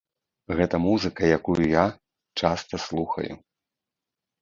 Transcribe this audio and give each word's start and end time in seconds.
Гэта 0.59 0.75
музыка, 0.85 1.21
якую 1.37 1.63
я 1.75 1.85
часта 2.43 2.83
слухаю. 2.89 3.33